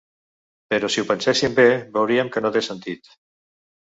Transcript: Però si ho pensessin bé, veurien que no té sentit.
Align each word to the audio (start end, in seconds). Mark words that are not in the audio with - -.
Però 0.73 0.87
si 0.93 1.01
ho 1.01 1.05
pensessin 1.09 1.53
bé, 1.59 1.67
veurien 1.97 2.31
que 2.37 2.45
no 2.45 2.53
té 2.57 2.63
sentit. 2.69 3.13